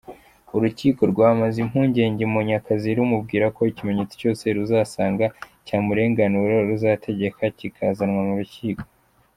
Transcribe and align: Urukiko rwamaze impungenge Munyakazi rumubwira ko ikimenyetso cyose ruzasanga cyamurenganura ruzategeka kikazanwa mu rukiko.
Urukiko 0.55 1.01
rwamaze 1.11 1.57
impungenge 1.65 2.23
Munyakazi 2.33 2.87
rumubwira 2.97 3.45
ko 3.55 3.61
ikimenyetso 3.71 4.13
cyose 4.21 4.43
ruzasanga 4.57 5.25
cyamurenganura 5.65 6.55
ruzategeka 6.69 7.41
kikazanwa 7.57 8.21
mu 8.29 8.35
rukiko. 8.41 8.83